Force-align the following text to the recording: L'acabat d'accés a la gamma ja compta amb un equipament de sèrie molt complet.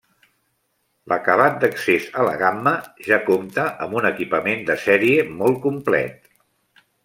L'acabat 1.11 1.59
d'accés 1.63 2.07
a 2.23 2.25
la 2.29 2.33
gamma 2.41 2.73
ja 3.09 3.21
compta 3.29 3.69
amb 3.87 3.95
un 4.03 4.11
equipament 4.13 4.67
de 4.73 4.81
sèrie 4.89 5.31
molt 5.43 5.65
complet. 5.71 6.31